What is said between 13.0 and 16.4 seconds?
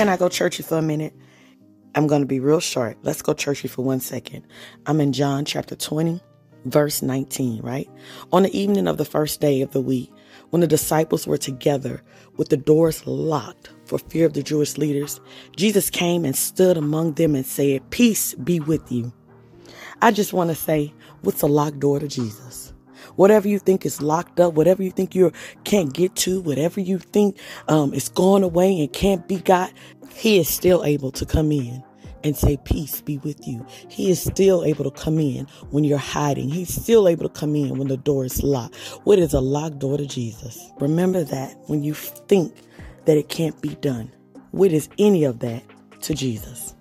locked for fear of the Jewish leaders, Jesus came and